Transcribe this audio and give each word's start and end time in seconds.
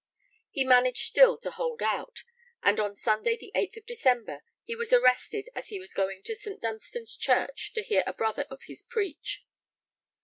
He 0.49 0.63
managed 0.63 1.05
still 1.05 1.37
to 1.41 1.51
hold 1.51 1.83
out, 1.83 2.23
and 2.63 2.79
on 2.79 2.95
Sunday 2.95 3.37
the 3.37 3.51
8th 3.55 3.77
of 3.77 3.85
December 3.85 4.41
he 4.63 4.75
was 4.75 4.91
arrested 4.91 5.47
as 5.53 5.67
he 5.67 5.77
was 5.79 5.93
going 5.93 6.23
to 6.23 6.33
St. 6.33 6.59
Dunstan's 6.59 7.15
Church 7.15 7.71
'to 7.75 7.83
hear 7.83 8.01
a 8.07 8.13
brother 8.13 8.47
of 8.49 8.63
his 8.63 8.81
preach.' 8.81 9.45